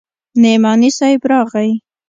نعماني 0.41 0.89
صاحب 0.97 1.21
راغى. 1.31 1.67